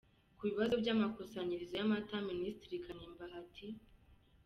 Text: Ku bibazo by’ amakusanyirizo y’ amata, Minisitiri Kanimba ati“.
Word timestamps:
Ku 0.37 0.41
bibazo 0.49 0.73
by’ 0.81 0.89
amakusanyirizo 0.93 1.73
y’ 1.77 1.83
amata, 1.85 2.15
Minisitiri 2.29 2.83
Kanimba 2.85 3.23
ati“. 3.41 3.65